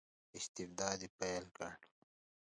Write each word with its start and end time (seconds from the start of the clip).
استبداد 0.37 0.99
یې 1.03 1.09
پیل 1.19 1.45
کړ. 1.57 1.71